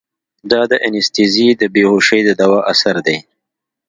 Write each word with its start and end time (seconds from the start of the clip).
دا 0.51 0.61
د 0.71 0.73
انستيزي 0.87 1.47
د 1.61 1.63
بېهوشي 1.73 2.19
د 2.25 2.29
دوا 2.41 2.59
اثر 2.71 2.95
ديه. 3.05 3.19